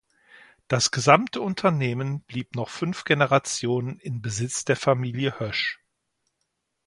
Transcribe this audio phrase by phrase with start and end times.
[0.67, 5.79] Das gesamte Unternehmen blieb noch fünf Generationen in Besitz der Familie Hoesch.